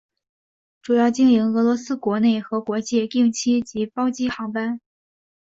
[0.81, 4.81] 主要经营俄罗斯国内和国际定期及包机航班。